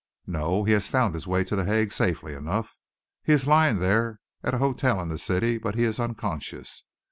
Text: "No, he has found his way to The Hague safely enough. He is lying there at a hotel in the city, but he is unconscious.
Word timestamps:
"No, 0.25 0.63
he 0.63 0.71
has 0.73 0.87
found 0.87 1.13
his 1.13 1.27
way 1.27 1.43
to 1.43 1.55
The 1.55 1.63
Hague 1.63 1.91
safely 1.91 2.33
enough. 2.33 2.75
He 3.21 3.33
is 3.33 3.45
lying 3.45 3.77
there 3.77 4.19
at 4.43 4.55
a 4.55 4.57
hotel 4.57 4.99
in 4.99 5.09
the 5.09 5.19
city, 5.19 5.59
but 5.59 5.75
he 5.75 5.83
is 5.83 5.99
unconscious. 5.99 6.83